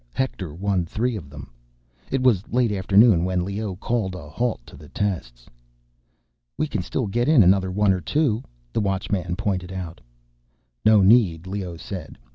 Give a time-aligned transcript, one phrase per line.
[0.15, 1.51] Hector won three of them.
[2.09, 5.45] It was late afternoon when Leoh called a halt to the tests.
[6.57, 8.41] "We can still get in another one or two,"
[8.73, 10.01] the Watchman pointed out.
[10.83, 12.17] "No need," Leoh said.